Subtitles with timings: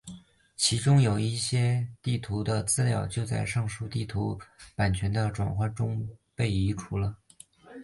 [0.55, 4.35] 其中有些地图的资料就在上述地图
[4.73, 7.15] 版权的转换中被移除了。